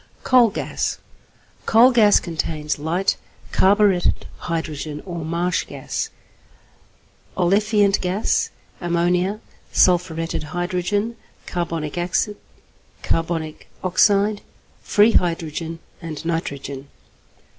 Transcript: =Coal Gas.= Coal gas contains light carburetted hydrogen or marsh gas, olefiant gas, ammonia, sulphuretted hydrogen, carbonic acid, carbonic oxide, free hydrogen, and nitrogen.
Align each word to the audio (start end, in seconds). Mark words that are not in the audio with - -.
=Coal 0.23 0.49
Gas.= 0.49 0.97
Coal 1.67 1.91
gas 1.91 2.19
contains 2.19 2.79
light 2.79 3.17
carburetted 3.51 4.25
hydrogen 4.49 5.03
or 5.05 5.23
marsh 5.23 5.63
gas, 5.65 6.09
olefiant 7.37 8.01
gas, 8.01 8.49
ammonia, 8.79 9.41
sulphuretted 9.71 10.41
hydrogen, 10.57 11.17
carbonic 11.45 11.99
acid, 11.99 12.37
carbonic 13.03 13.67
oxide, 13.83 14.41
free 14.81 15.11
hydrogen, 15.11 15.77
and 16.01 16.25
nitrogen. 16.25 16.87